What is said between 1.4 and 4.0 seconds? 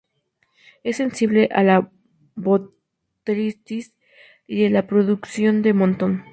a la botrytis